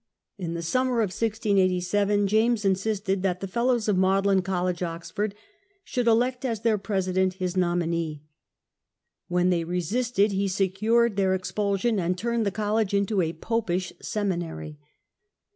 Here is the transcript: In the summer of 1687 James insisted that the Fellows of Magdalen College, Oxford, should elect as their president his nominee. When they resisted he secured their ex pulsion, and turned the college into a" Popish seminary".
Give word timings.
In 0.39 0.55
the 0.55 0.63
summer 0.63 1.01
of 1.01 1.11
1687 1.13 2.25
James 2.25 2.65
insisted 2.65 3.21
that 3.21 3.39
the 3.39 3.47
Fellows 3.47 3.87
of 3.87 3.99
Magdalen 3.99 4.41
College, 4.41 4.81
Oxford, 4.81 5.35
should 5.83 6.07
elect 6.07 6.43
as 6.43 6.61
their 6.61 6.79
president 6.79 7.33
his 7.35 7.55
nominee. 7.55 8.23
When 9.27 9.51
they 9.51 9.63
resisted 9.63 10.31
he 10.31 10.47
secured 10.47 11.17
their 11.17 11.35
ex 11.35 11.51
pulsion, 11.51 11.99
and 11.99 12.17
turned 12.17 12.47
the 12.47 12.49
college 12.49 12.95
into 12.95 13.21
a" 13.21 13.33
Popish 13.51 13.93
seminary". 14.01 14.79